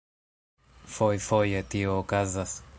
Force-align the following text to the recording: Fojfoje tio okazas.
Fojfoje 0.95 1.63
tio 1.75 1.95
okazas. 2.01 2.61